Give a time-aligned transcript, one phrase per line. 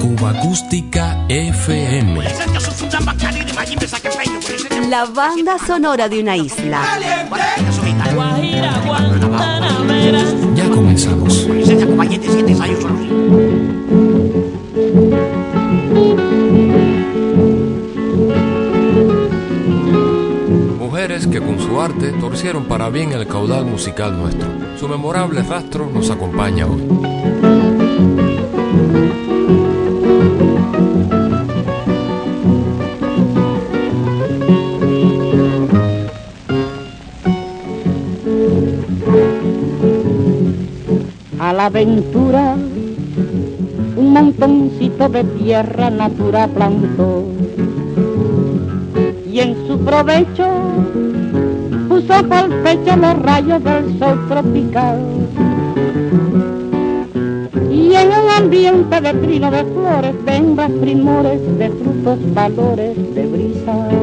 [0.00, 2.18] Cuba Acústica FM.
[4.88, 6.82] La banda sonora de una isla.
[10.56, 11.46] Ya comenzamos.
[20.76, 24.48] Mujeres que con su arte torcieron para bien el caudal musical nuestro.
[24.76, 27.19] Su memorable rastro nos acompaña hoy.
[41.70, 42.56] Aventura.
[43.96, 47.24] Un montoncito de tierra natural plantó.
[49.30, 50.46] Y en su provecho
[51.88, 54.98] puso por pecho los rayos del sol tropical.
[57.70, 63.26] Y en un ambiente de trino de flores, de hembras primores, de frutos, valores, de
[63.26, 63.99] brisa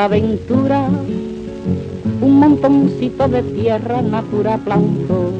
[0.00, 0.88] la aventura
[2.22, 5.30] un montoncito de tierra natural plantó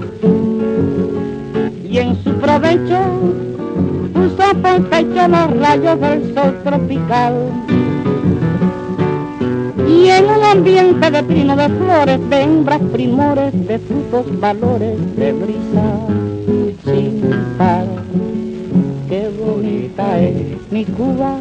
[1.89, 2.99] y en su provecho
[4.13, 7.35] puso por pecho los rayos del sol tropical
[9.89, 15.33] y en un ambiente de trino de flores, de hembras primores, de frutos, valores, de
[15.33, 15.87] brisa
[16.85, 17.23] sin
[17.57, 17.87] par.
[19.09, 21.39] Qué bonita es mi Cuba,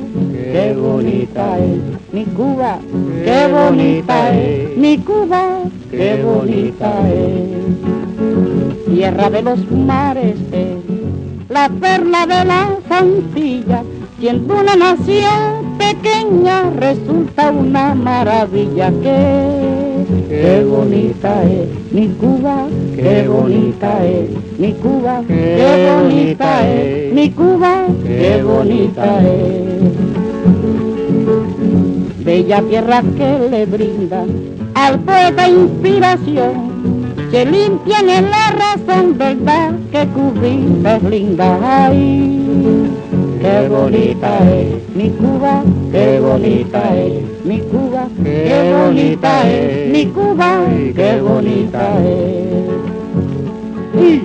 [0.53, 2.79] qué bonita es mi Cuba,
[3.23, 4.75] qué bonita es.
[4.75, 8.93] mi Cuba, qué bonita es.
[8.93, 10.75] Tierra de los mares es
[11.47, 13.83] la perla de la Santilla,
[14.19, 21.69] siendo una nación pequeña resulta una maravilla que qué bonita es.
[21.93, 22.67] mi Cuba,
[22.97, 24.29] qué bonita es.
[24.59, 27.13] mi Cuba, qué bonita es.
[27.13, 30.28] mi Cuba, qué bonita es.
[32.29, 34.23] Bella tierra que le brinda
[34.75, 36.53] al poeta inspiración,
[37.31, 41.87] se limpia en la razón, verdad que cubrirse es linda.
[41.87, 42.91] Ay,
[43.41, 50.65] qué bonita es mi Cuba, qué bonita es mi Cuba, qué bonita es mi Cuba,
[50.95, 52.59] qué bonita es.
[53.99, 54.21] Y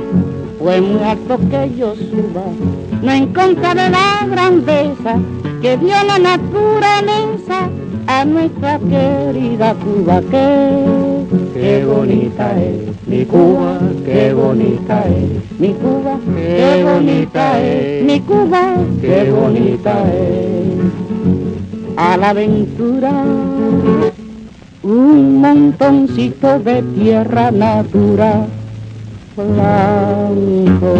[0.63, 2.45] fue muy alto que yo suba,
[3.05, 5.19] no en contra de la grandeza
[5.61, 7.69] que dio la naturaleza
[8.07, 16.19] a nuestra querida Cuba, que qué bonita es mi Cuba, qué bonita es mi Cuba,
[16.35, 20.75] qué bonita es mi Cuba, qué bonita es.
[21.97, 23.13] A la aventura
[24.83, 28.47] un montoncito de tierra natural
[29.37, 30.95] blanco.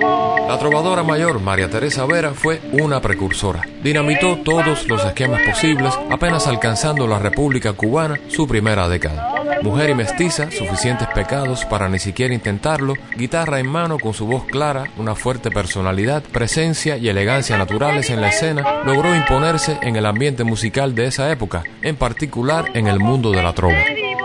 [0.00, 3.62] La trovadora mayor María Teresa Vera fue una precursora.
[3.82, 9.34] Dinamitó todos los esquemas posibles, apenas alcanzando la República Cubana su primera década.
[9.62, 14.44] Mujer y mestiza, suficientes pecados para ni siquiera intentarlo, guitarra en mano con su voz
[14.46, 20.06] clara, una fuerte personalidad, presencia y elegancia naturales en la escena, logró imponerse en el
[20.06, 23.78] ambiente musical de esa época, en particular en el mundo de la trova.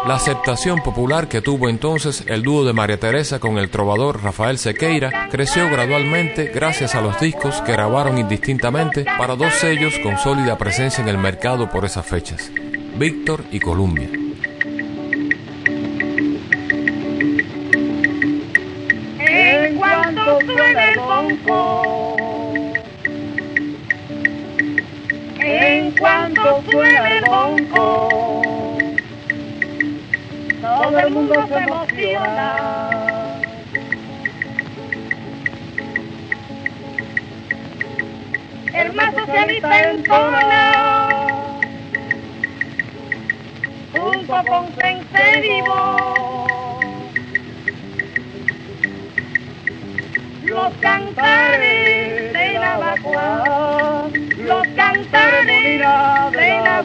[0.08, 4.60] La aceptación popular que tuvo entonces el dúo de María Teresa con el trovador Rafael
[4.60, 10.60] Sequeira creció gradualmente gracias a los discos que grabaron indistintamente para dos sellos con sólida
[10.60, 12.52] presencia en el mercado por esas fechas,
[12.96, 14.08] Víctor y Columbia.
[19.18, 20.40] En cuanto
[25.40, 26.64] en cuanto
[30.76, 32.56] todo el mundo se emociona.
[38.74, 41.18] El más socialista entona,
[43.94, 46.48] junto con Sense Vivo.
[50.44, 56.82] Los cantares de vacua, los cantares de la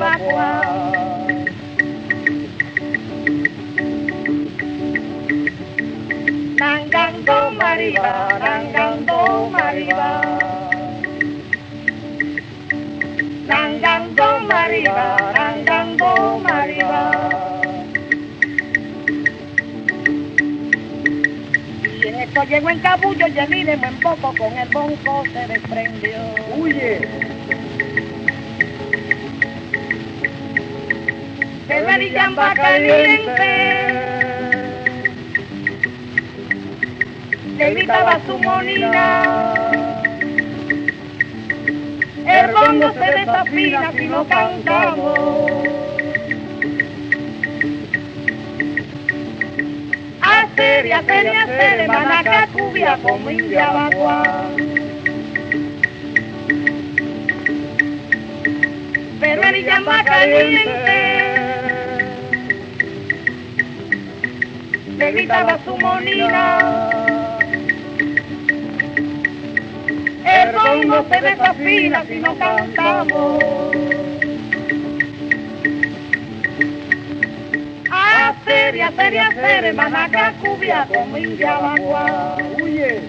[7.30, 7.50] vacua.
[7.50, 10.22] Nangando mariba, nangando mariba.
[13.46, 17.02] Nangando mariba, nangando mariba.
[22.02, 25.46] Y en esto llegó en cabullo y el idemo en poco con el bonco se
[25.46, 26.18] desprendió.
[26.56, 27.08] Huye.
[31.66, 31.80] Se
[32.36, 33.99] va caliente.
[37.60, 39.54] Le gritaba su monina.
[42.26, 45.18] El bongo se desafina si no cantamos.
[50.22, 54.22] Hacer y hacer y hacer, manaca cubia como india bagua.
[59.20, 61.12] Pero el llama caliente.
[64.96, 66.89] Le gritaba su monina.
[70.64, 73.42] Bongo se desafina si no cantamos.
[77.90, 82.36] Hacer y hacer y hacer, manaca cubia como india bagua.
[82.60, 83.00] Huye.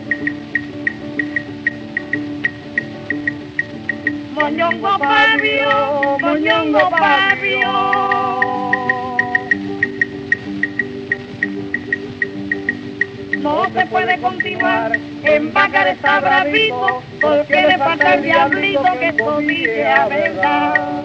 [4.34, 8.32] Moñongo Fabio, Moñongo Fabio.
[13.42, 14.92] No se puede continuar,
[15.24, 19.12] en Bácar está bravito, porque le falta el diablito que
[19.46, 21.04] dice a verdad.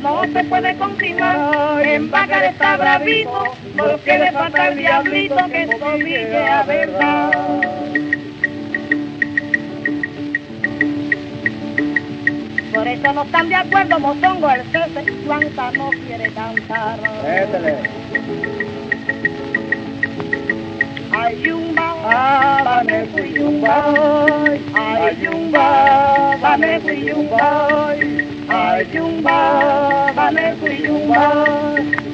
[0.00, 3.44] No se puede continuar, en Bácar está bravito,
[3.76, 5.66] porque le falta el diablito que
[6.04, 7.30] dice a verdad.
[12.72, 16.98] Por eso no están de acuerdo Mozongo, el cese, Juanza no quiere cantar.
[17.22, 17.99] Métele.
[21.30, 23.76] Ay, yumba, Ah, dame fui yumba.
[24.74, 25.66] Ay, yumba,
[26.42, 27.46] dame fui yumba.
[28.50, 29.38] Ay, yumba,
[30.16, 31.22] dame fui yumba.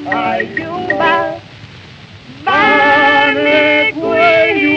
[0.05, 1.13] Ay, yumba,
[2.45, 4.67] dame fui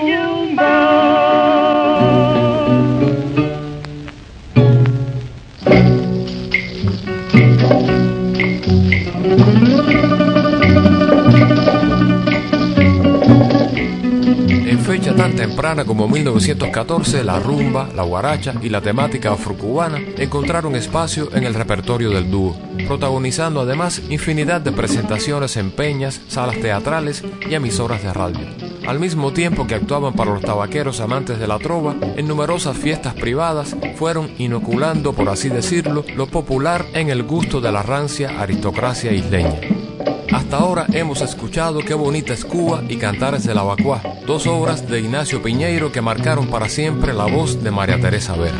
[15.60, 21.52] temprana como 1914, la rumba, la guaracha y la temática afrocubana encontraron espacio en el
[21.52, 28.10] repertorio del dúo, protagonizando además infinidad de presentaciones en peñas, salas teatrales y emisoras de
[28.10, 28.40] radio.
[28.86, 33.12] Al mismo tiempo que actuaban para los tabaqueros amantes de la trova, en numerosas fiestas
[33.12, 39.12] privadas fueron inoculando, por así decirlo, lo popular en el gusto de la rancia aristocracia
[39.12, 39.79] isleña.
[40.32, 44.88] Hasta ahora hemos escuchado Qué bonita es Cuba y Cantares de la Bacuá, dos obras
[44.88, 48.58] de Ignacio Piñeiro que marcaron para siempre la voz de María Teresa Vera.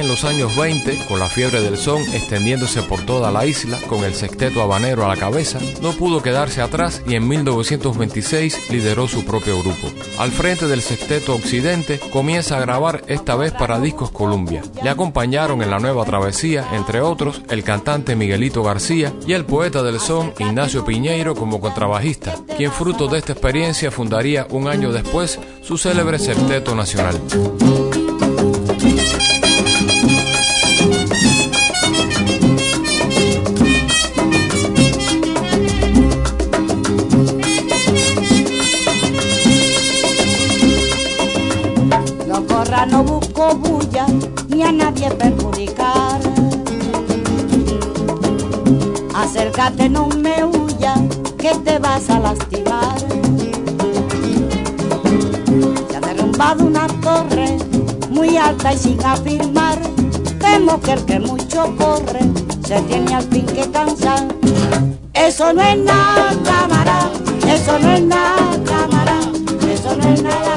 [0.00, 4.04] En los años 20, con la fiebre del son extendiéndose por toda la isla, con
[4.04, 9.24] el sexteto habanero a la cabeza, no pudo quedarse atrás y en 1926 lideró su
[9.24, 9.88] propio grupo.
[10.18, 14.62] Al frente del sexteto Occidente, comienza a grabar esta vez para Discos Columbia.
[14.82, 19.82] Le acompañaron en la nueva travesía, entre otros, el cantante Miguelito García y el poeta
[19.82, 25.38] del son Ignacio Piñeiro como contrabajista, quien fruto de esta experiencia fundaría un año después
[25.62, 27.20] su célebre Sexteto Nacional.
[49.64, 50.94] Acércate, no me huya,
[51.38, 52.98] que te vas a lastimar.
[55.88, 57.56] Se ha derrumbado una torre
[58.10, 59.78] muy alta y sin afirmar.
[60.38, 62.20] Temo que el que mucho corre
[62.66, 64.26] se tiene al fin que cansar.
[65.14, 67.10] Eso no es nada, cámara,
[67.48, 69.18] eso no es nada, cámara,
[69.72, 70.53] eso no es nada,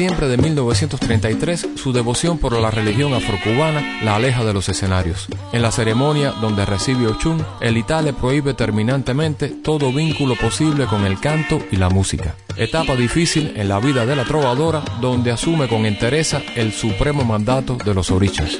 [0.00, 5.28] diciembre de 1933, su devoción por la religión afrocubana la aleja de los escenarios.
[5.52, 11.04] En la ceremonia donde recibe Ochun, el Ita le prohíbe terminantemente todo vínculo posible con
[11.04, 12.34] el canto y la música.
[12.56, 17.76] Etapa difícil en la vida de la trovadora, donde asume con entereza el supremo mandato
[17.76, 18.56] de los orichas.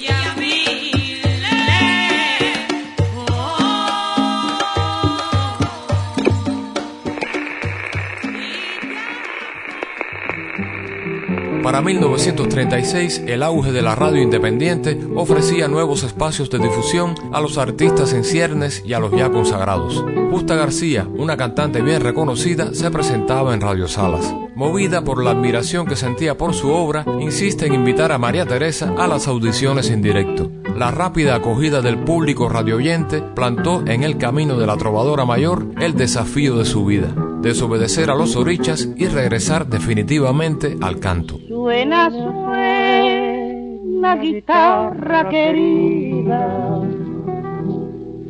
[11.70, 17.58] Para 1936, el auge de la radio independiente ofrecía nuevos espacios de difusión a los
[17.58, 20.04] artistas en ciernes y a los ya consagrados.
[20.32, 24.34] Justa García, una cantante bien reconocida, se presentaba en radiosalas.
[24.56, 28.92] Movida por la admiración que sentía por su obra, insiste en invitar a María Teresa
[28.98, 30.50] a las audiciones en directo.
[30.76, 35.94] La rápida acogida del público radioyente plantó en el camino de la trovadora mayor el
[35.94, 41.38] desafío de su vida, desobedecer a los orichas y regresar definitivamente al canto.
[41.48, 46.80] Suena, suena guitarra querida,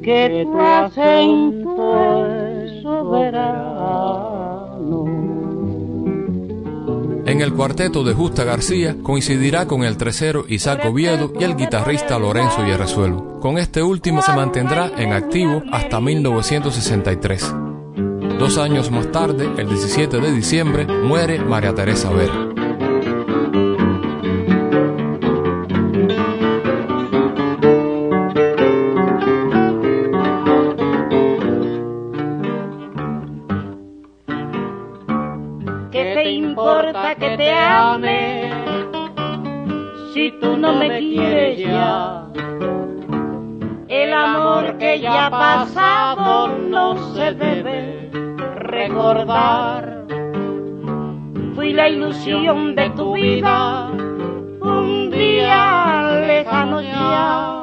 [0.03, 3.81] que tu acento es soberano.
[7.27, 12.19] En el cuarteto de Justa García coincidirá con el tercero Isaac Oviedo y el guitarrista
[12.19, 13.39] Lorenzo Yerresuelo.
[13.39, 17.70] Con este último se mantendrá en activo hasta 1963.
[18.41, 22.33] Dos años más tarde, el 17 de diciembre, muere María Teresa Vera.
[35.93, 38.53] ¿Qué te importa que te ame
[40.15, 41.30] si tú no me quieres
[51.81, 53.91] la ilusión de tu vida,
[54.61, 57.63] un día lejano ya.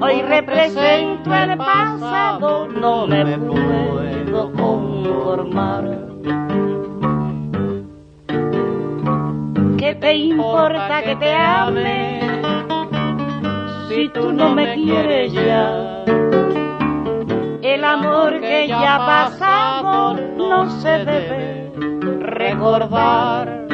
[0.00, 5.84] Hoy represento el pasado, no me puedo conformar.
[9.76, 12.20] ¿Qué te importa que te ame
[13.88, 16.04] si tú no me quieres ya?
[17.62, 21.59] El amor que ya ha pasado no se debe
[22.40, 23.66] recordar.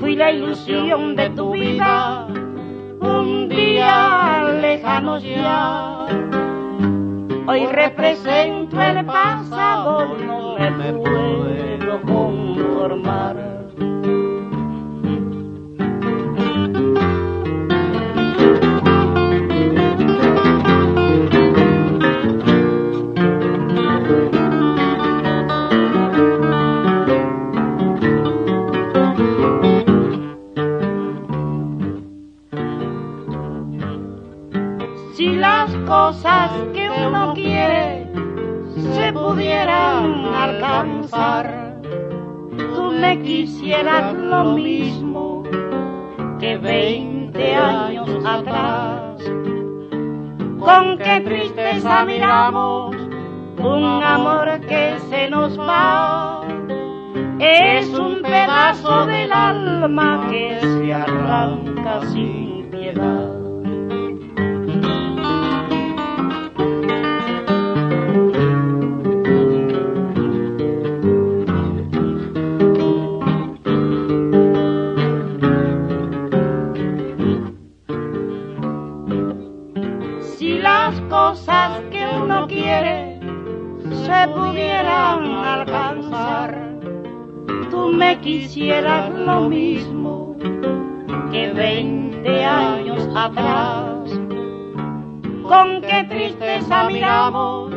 [0.00, 2.26] Fui la ilusión de tu vida,
[3.00, 6.06] un día lejano ya.
[7.46, 13.59] Hoy represento el pasado, no me puedo conformar.
[37.10, 38.06] Uno quiere
[38.94, 41.80] se pudieran alcanzar,
[42.56, 45.42] tú me quisieras lo mismo
[46.38, 49.16] que veinte años atrás.
[50.60, 52.94] Con qué tristeza miramos
[53.58, 56.42] un amor que se nos va.
[57.40, 63.39] Es un pedazo del alma que se arranca sin piedad.
[84.28, 86.78] Pudieran alcanzar,
[87.70, 90.36] tú me quisieras lo mismo
[91.30, 94.10] que veinte años atrás.
[95.42, 97.72] Con qué tristeza miramos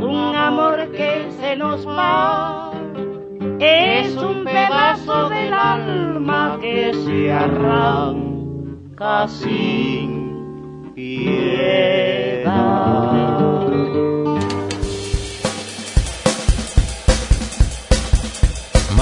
[0.00, 2.72] un amor que se nos va.
[3.58, 12.46] Es un pedazo del alma que se arranca sin piedad.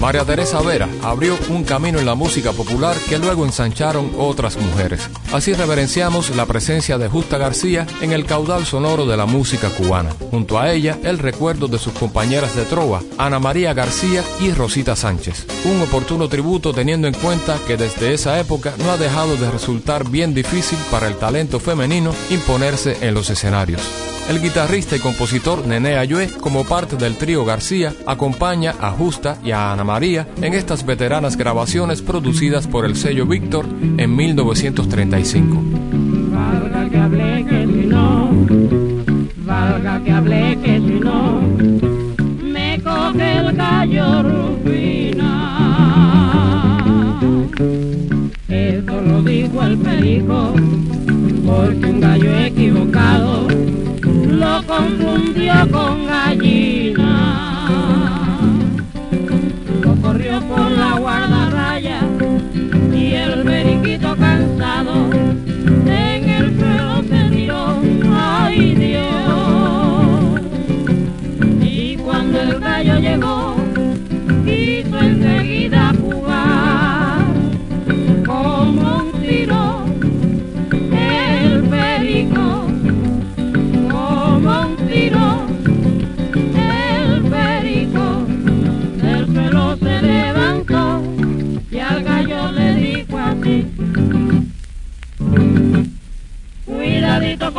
[0.00, 5.08] María Teresa Vera abrió un camino en la música popular que luego ensancharon otras mujeres.
[5.32, 10.14] Así reverenciamos la presencia de Justa García en el caudal sonoro de la música cubana.
[10.30, 14.94] Junto a ella, el recuerdo de sus compañeras de trova, Ana María García y Rosita
[14.94, 15.46] Sánchez.
[15.64, 20.08] Un oportuno tributo teniendo en cuenta que desde esa época no ha dejado de resultar
[20.08, 23.82] bien difícil para el talento femenino imponerse en los escenarios.
[24.28, 29.52] El guitarrista y compositor Nene Ayue, como parte del trío García, acompaña a Justa y
[29.52, 33.64] a Ana María en estas veteranas grabaciones producidas por el sello Víctor
[33.96, 35.62] en 1935.
[36.30, 38.30] Valga que hable que si no,
[39.46, 40.12] valga que
[40.62, 41.40] que si no,
[42.42, 45.34] me coge el gallo rufina.
[48.46, 50.52] Eso lo dijo el perico,
[51.46, 53.57] porque un gallo equivocado
[54.38, 57.68] lo confundió con gallina.
[59.82, 61.37] Lo corrió por la guardarraya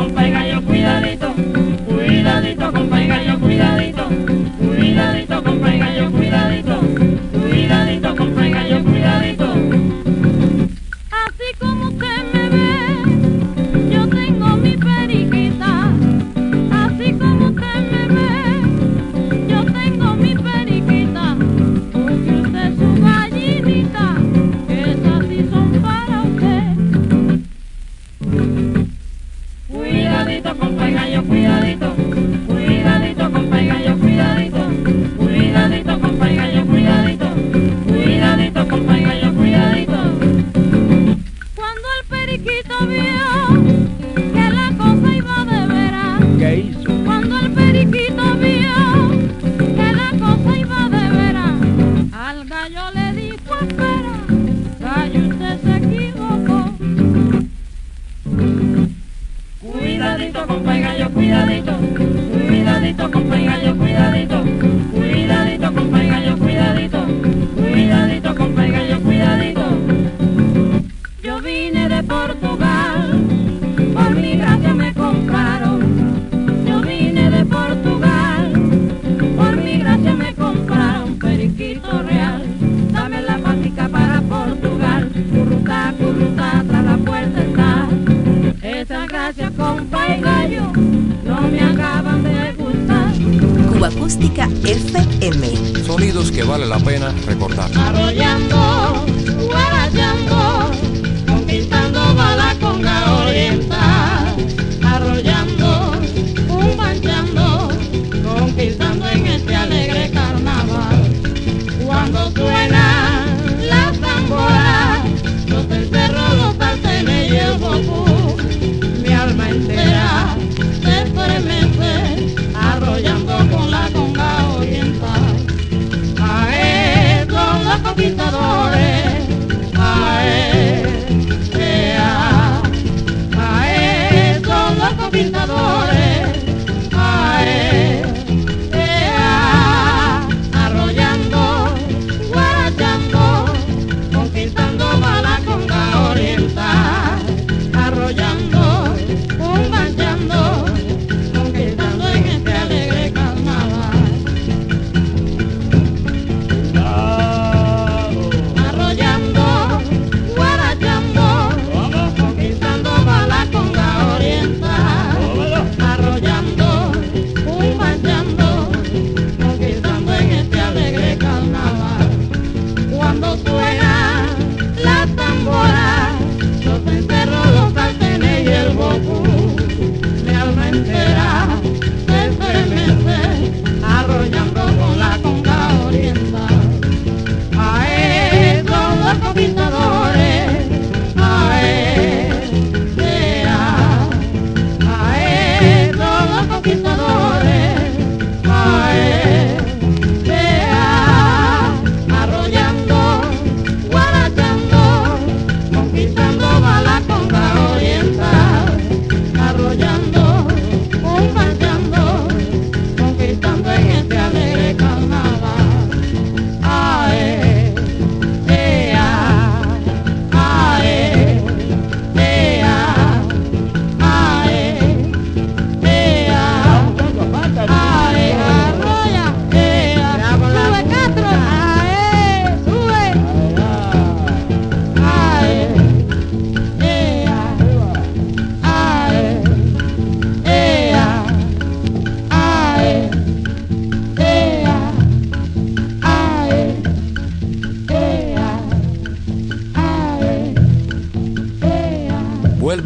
[0.00, 0.39] compañero.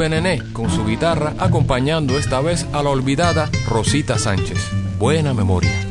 [0.05, 4.59] Benené con su guitarra acompañando esta vez a la olvidada Rosita Sánchez.
[4.99, 5.84] Buena memoria.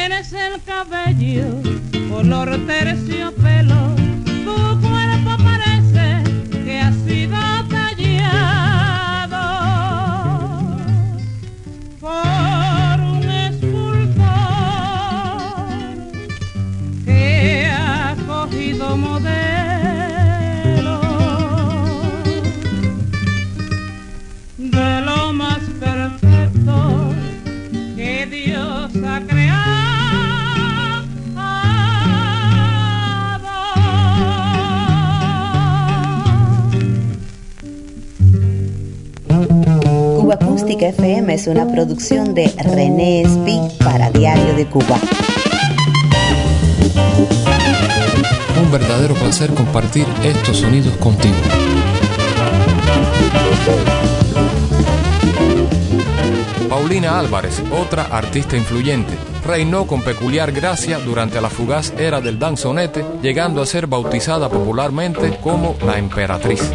[0.00, 1.60] tienes el cabello
[2.08, 3.89] color terciopelo.
[40.70, 45.00] Caótica FM es una producción de René Speak para Diario de Cuba.
[48.62, 51.34] Un verdadero placer compartir estos sonidos contigo.
[56.68, 63.04] Paulina Álvarez, otra artista influyente, reinó con peculiar gracia durante la fugaz era del danzonete,
[63.20, 66.70] llegando a ser bautizada popularmente como la emperatriz.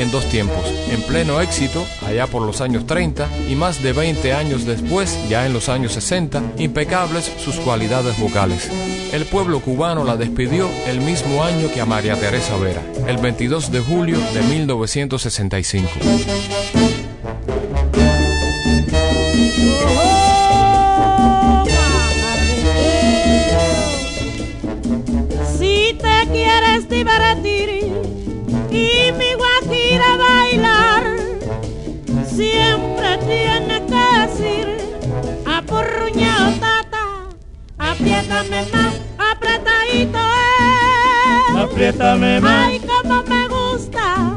[0.00, 4.32] En dos tiempos, en pleno éxito, allá por los años 30, y más de 20
[4.32, 8.70] años después, ya en los años 60, impecables sus cualidades vocales.
[9.12, 13.72] El pueblo cubano la despidió el mismo año que a María Teresa Vera, el 22
[13.72, 16.89] de julio de 1965.
[38.00, 41.58] Apriétame más, apretadito eh.
[41.62, 44.36] Apriétame más, Ay, como me gusta,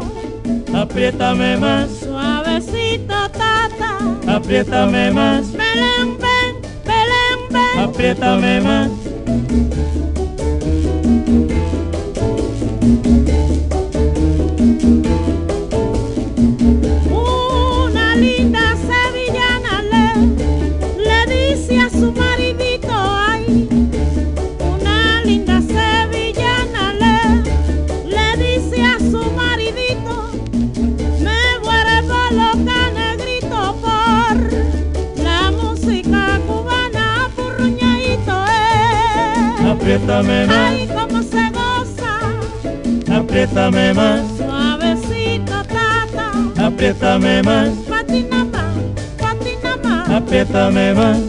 [0.75, 3.97] apriétame más, suavecito tata,
[4.27, 7.79] apriétame más, belén ven, belén ven.
[7.79, 8.89] apriétame más.
[39.83, 46.31] Apriétame más, Ay, cómo se goza, apriétame más, suavecito tata,
[46.65, 48.77] apriétame más, patina más,
[49.19, 50.09] patina más.
[50.09, 51.19] apriétame más.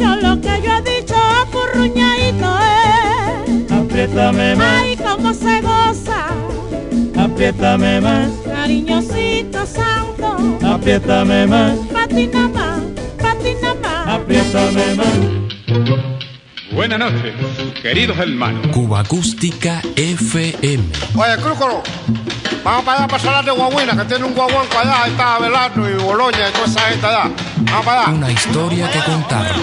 [0.00, 3.66] Dicho lo que yo he dicho, apurruñadito, eh.
[3.70, 6.26] Apriétame más, Ay, cómo se goza,
[7.16, 10.36] apriétame más, cariñosito santo,
[10.66, 12.80] apriétame más, patina más,
[13.18, 14.08] patina más.
[14.08, 15.39] apriétame más.
[16.80, 17.34] Buenas noches,
[17.82, 18.68] queridos hermanos.
[18.68, 20.82] Cuba Acústica FM.
[21.14, 21.82] Oye, Crúcolo,
[22.64, 25.90] vamos para allá para Salar de Guaguina, que tiene un guaguanco allá, ahí está Abelardo
[25.90, 27.30] y Boloña y toda esa gente allá.
[27.58, 28.12] Vamos para allá.
[28.14, 29.54] Una historia que contar.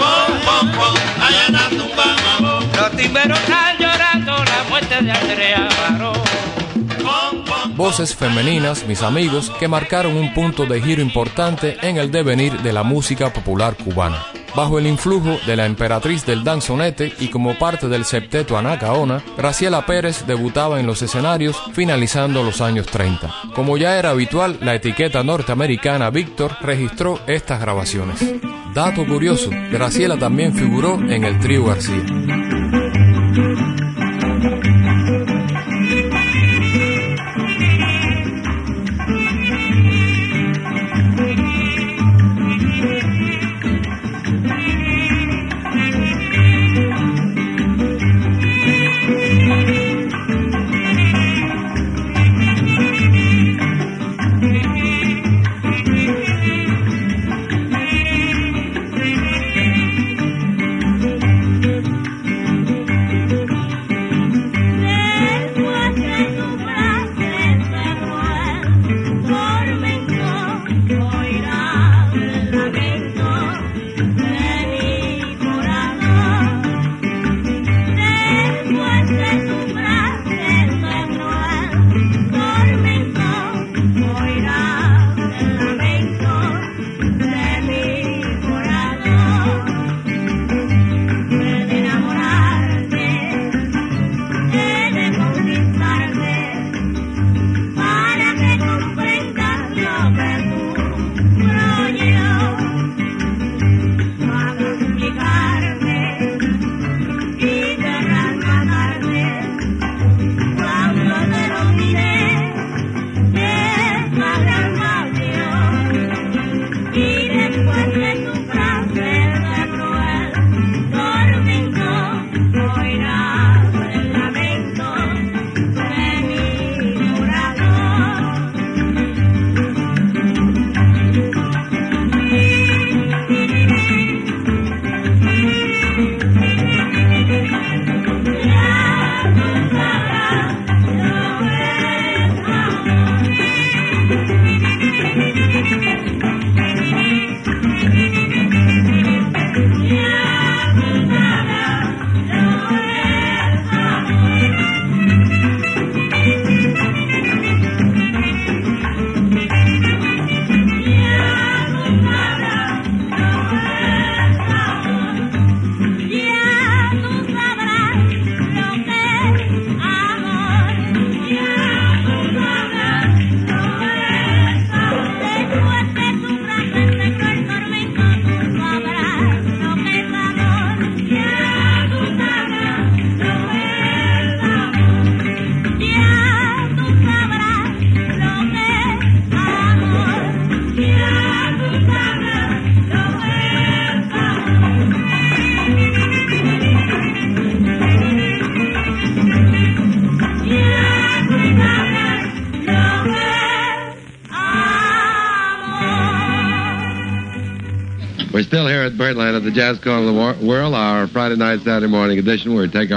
[2.76, 6.22] Los timberos están llorando la muerte de Andrea Barón.
[7.74, 12.72] Voces femeninas, mis amigos, que marcaron un punto de giro importante en el devenir de
[12.72, 14.24] la música popular cubana.
[14.58, 19.86] Bajo el influjo de la emperatriz del danzonete y como parte del septeto Anacaona, Graciela
[19.86, 23.32] Pérez debutaba en los escenarios finalizando los años 30.
[23.54, 28.18] Como ya era habitual, la etiqueta norteamericana Victor registró estas grabaciones.
[28.74, 32.57] Dato curioso, Graciela también figuró en el trío García.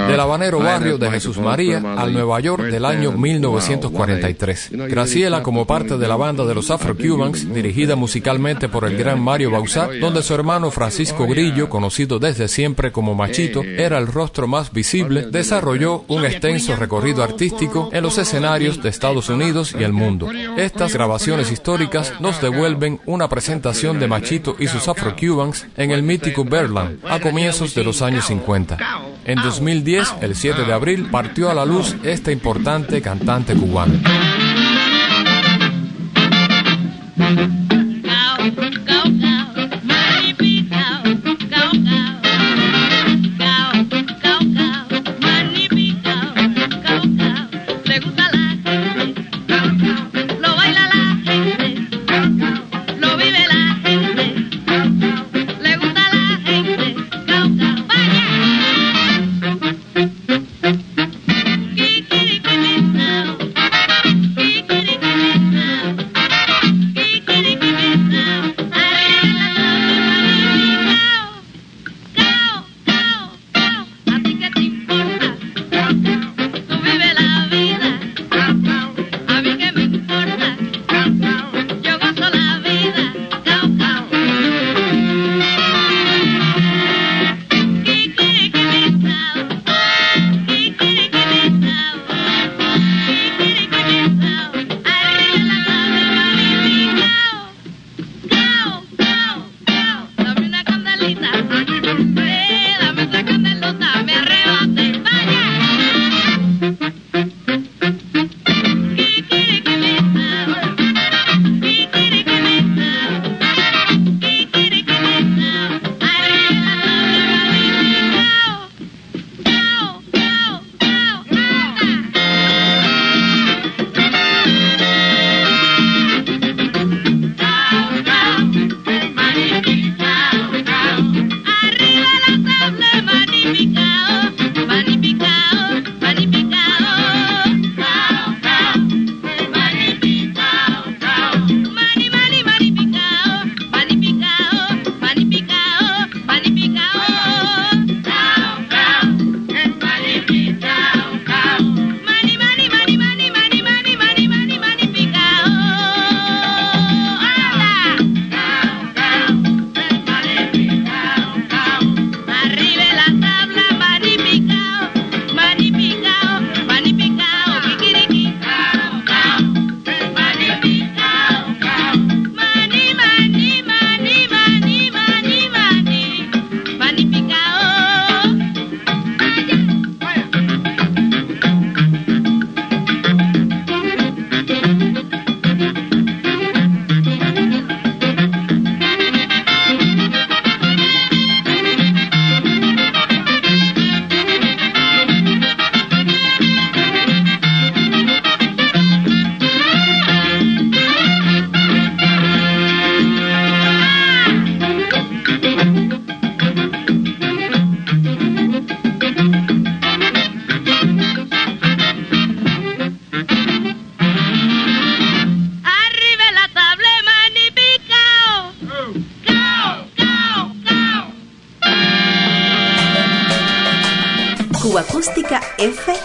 [0.06, 4.70] Del habanero barrio de Jesús María al Nueva York del año 1943.
[4.88, 9.50] Graciela como parte de la banda de los Afro-Cubans, dirigida musicalmente por el gran Mario
[9.50, 14.72] Bausá, donde su hermano Francisco Grillo, conocido desde siempre como Machito, era el rostro más
[14.72, 20.28] visible, desarrolló un extenso recorrido artístico en los escenarios de Estados Unidos y el mundo.
[20.56, 25.31] Estas grabaciones históricas nos devuelven una presentación de Machito y sus Afro-Cubans
[25.76, 28.76] en el mítico Berland a comienzos de los años 50.
[29.24, 33.94] En 2010, el 7 de abril, partió a la luz este importante cantante cubano.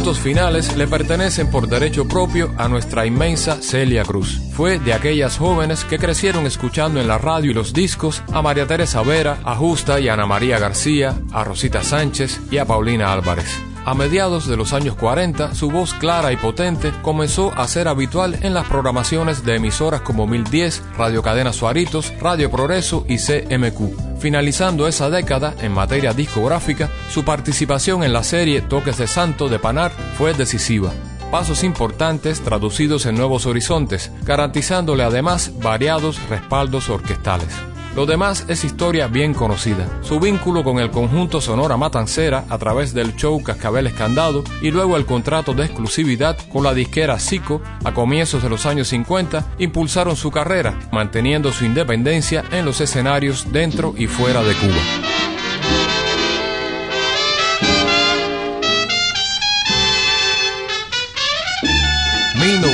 [0.00, 4.40] Minutos finales le pertenecen por derecho propio a nuestra inmensa Celia Cruz.
[4.54, 8.66] Fue de aquellas jóvenes que crecieron escuchando en la radio y los discos a María
[8.66, 13.54] Teresa Vera, a Justa y Ana María García, a Rosita Sánchez y a Paulina Álvarez.
[13.84, 18.38] A mediados de los años 40, su voz clara y potente comenzó a ser habitual
[18.40, 24.09] en las programaciones de emisoras como 1010, Radio Cadena Suaritos, Radio Progreso y CMQ.
[24.20, 29.58] Finalizando esa década en materia discográfica, su participación en la serie Toques de Santo de
[29.58, 30.92] Panar fue decisiva.
[31.30, 37.69] pasos importantes traducidos en nuevos horizontes, garantizándole además variados respaldos orquestales.
[37.94, 39.86] Lo demás es historia bien conocida.
[40.02, 44.96] Su vínculo con el conjunto Sonora Matancera a través del show Cascabel Escandado y luego
[44.96, 50.14] el contrato de exclusividad con la disquera Zico a comienzos de los años 50 impulsaron
[50.14, 55.19] su carrera, manteniendo su independencia en los escenarios dentro y fuera de Cuba.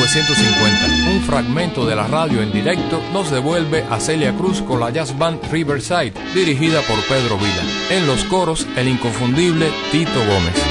[0.06, 4.90] 1950, un fragmento de la radio en directo nos devuelve a Celia Cruz con la
[4.90, 7.62] jazz band Riverside, dirigida por Pedro Vila.
[7.90, 10.65] En los coros, el inconfundible Tito Gómez.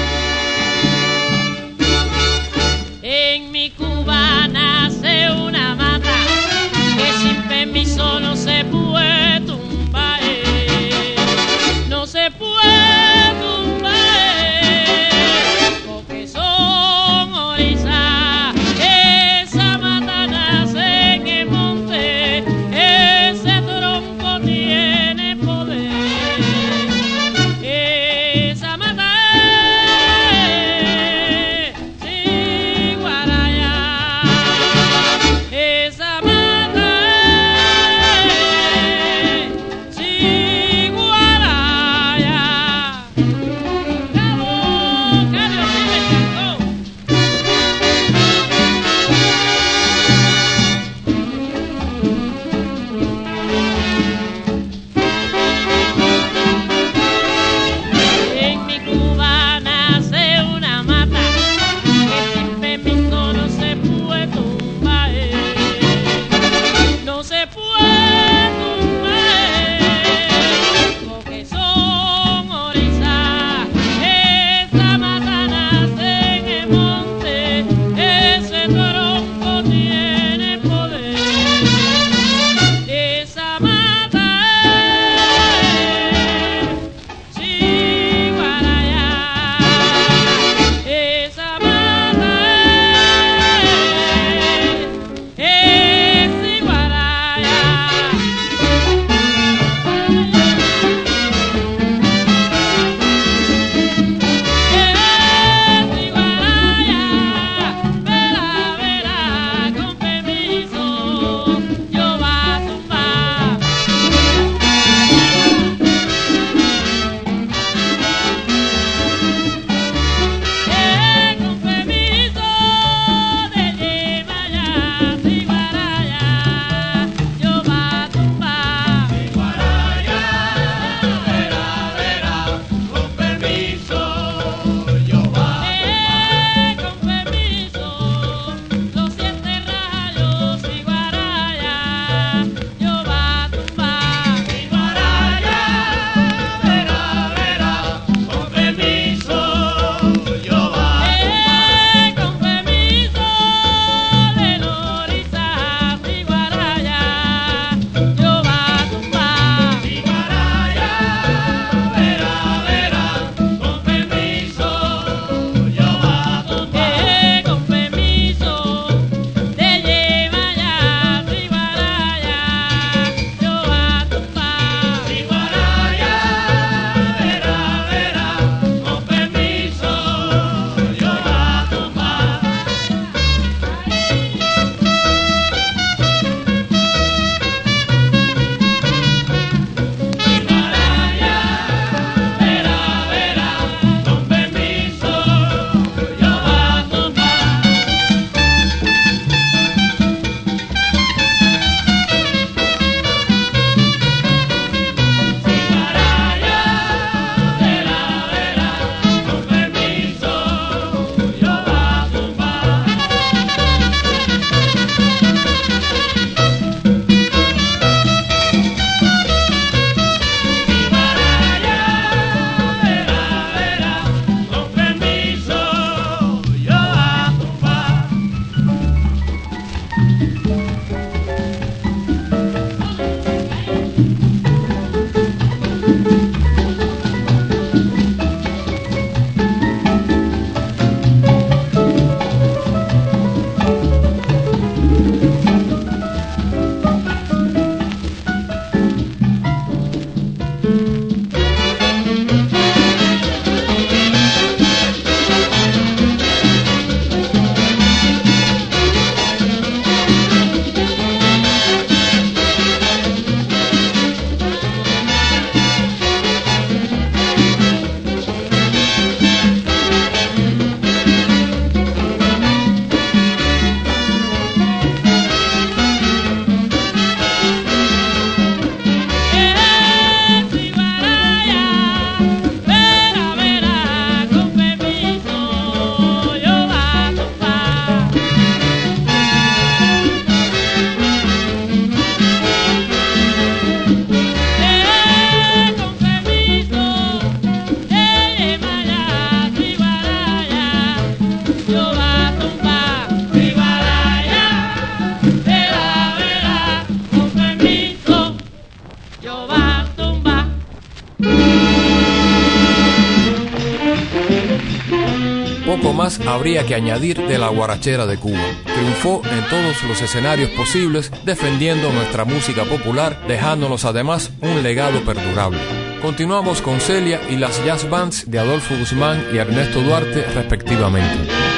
[316.45, 318.45] habría que añadir de la guarachera de Cuba.
[318.65, 325.57] Triunfó en todos los escenarios posibles defendiendo nuestra música popular, dejándonos además un legado perdurable.
[326.03, 331.54] Continuamos con Celia y las jazz bands de Adolfo Guzmán y Ernesto Duarte respectivamente.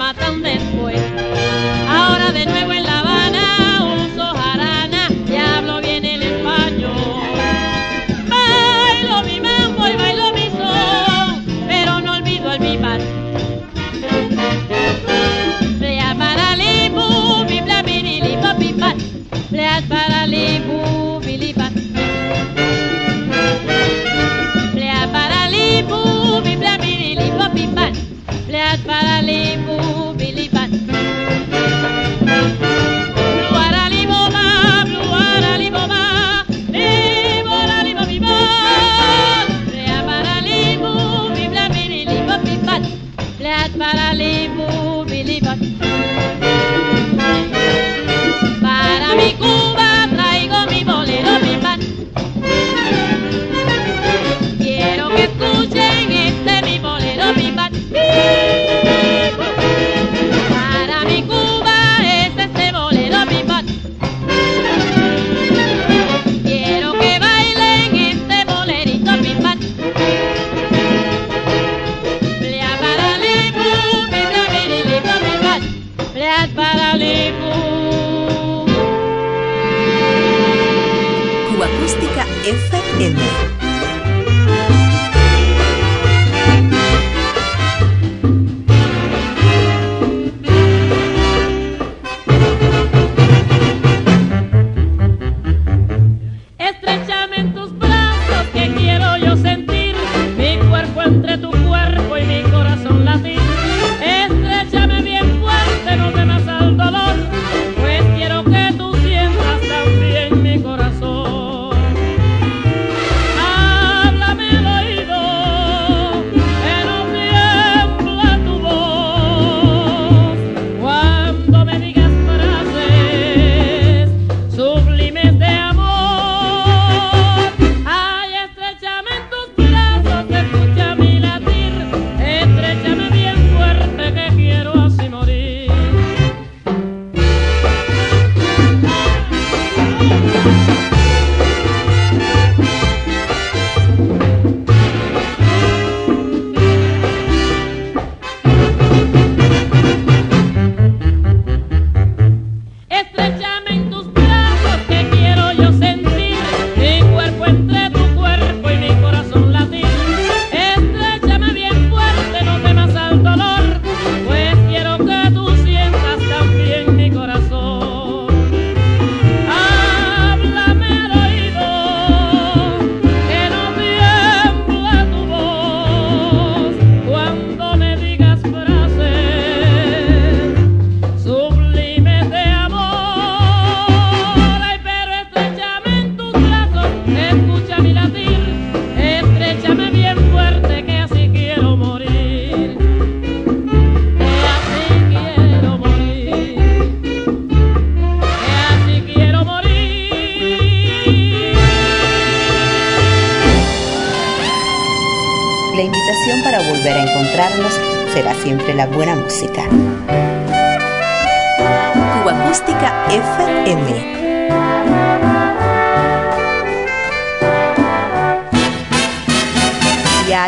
[0.00, 0.39] mata un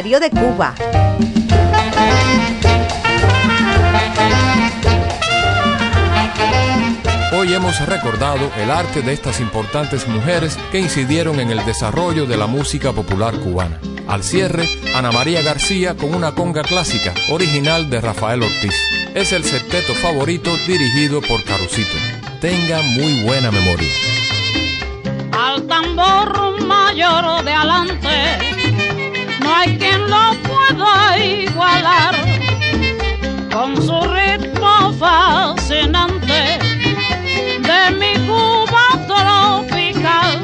[0.02, 0.74] Diario de Cuba.
[7.32, 12.36] Hoy hemos recordado el arte de estas importantes mujeres que incidieron en el desarrollo de
[12.36, 13.78] la música popular cubana.
[14.08, 18.74] Al cierre, Ana María García con una conga clásica, original de Rafael Ortiz.
[19.14, 21.96] Es el septeto favorito dirigido por Carucito.
[22.40, 23.90] Tenga muy buena memoria.
[25.30, 28.51] Al tambor mayor de adelante,
[29.42, 32.14] no hay quien lo pueda igualar
[33.52, 36.58] con su ritmo fascinante
[37.68, 40.42] de mi Cuba tropical.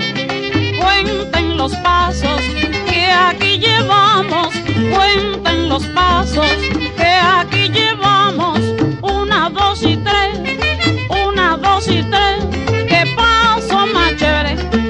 [0.80, 2.40] Cuenten los pasos
[2.88, 4.48] que aquí llevamos,
[4.92, 6.50] cuenten los pasos
[6.96, 8.60] que aquí llevamos,
[9.02, 10.38] una, dos y tres,
[11.26, 12.44] una, dos y tres,
[12.88, 14.87] que paso más chévere.